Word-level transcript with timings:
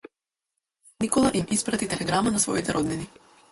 Никола 1.03 1.29
им 1.33 1.45
испрати 1.51 1.87
телеграма 1.87 2.31
на 2.31 2.39
своите 2.39 2.73
роднини. 2.73 3.07